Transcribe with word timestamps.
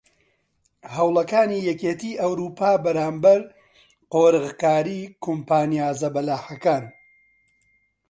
هەوڵەکاتی 0.95 1.65
یەکیەتی 1.69 2.19
ئەوروپا 2.21 2.71
بەرامبەر 2.83 3.41
قۆرغکاری 4.13 5.01
کۆمپانیا 5.23 5.89
زەبەلاحەکان 6.01 6.83